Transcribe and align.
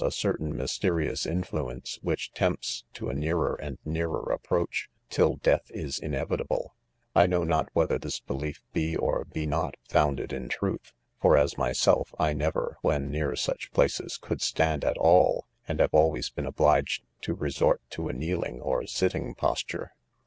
a 0.03 0.09
certain 0.09 0.57
mysterious 0.57 1.27
influence, 1.27 1.99
which 2.01 2.33
tempts 2.33 2.85
to 2.91 3.07
a 3.09 3.13
nearer 3.13 3.53
and 3.61 3.77
nearer 3.85 4.31
approach, 4.31 4.89
till 5.11 5.35
death 5.35 5.69
is 5.69 5.99
inevitable, 5.99 6.73
I 7.15 7.27
know 7.27 7.43
not 7.43 7.69
whether 7.73 7.99
this 7.99 8.19
belief 8.19 8.63
be 8.73 8.95
or 8.97 9.25
be 9.25 9.45
not 9.45 9.75
founded 9.87 10.33
in 10.33 10.49
truth: 10.49 10.91
as 11.23 11.53
for 11.53 11.59
myself, 11.59 12.15
I 12.17 12.33
never, 12.33 12.77
'when 12.81 13.11
near 13.11 13.35
"such 13.35 13.71
places, 13.73 14.17
could 14.17 14.41
'stand 14.41 14.83
at 14.83 14.97
all, 14.97 15.45
and 15.67 15.79
have 15.79 15.93
always 15.93 16.31
been 16.31 16.47
obliged 16.47 17.03
to 17.21 17.35
resort 17.35 17.83
to 17.91 18.07
a 18.09 18.13
kneeling 18.13 18.59
or 18.59 18.87
sitting 18.87 19.35
posture. 19.35 19.93